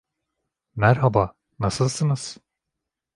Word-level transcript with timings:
Merhaba, 0.75 1.33
nasılsınız? 1.59 2.37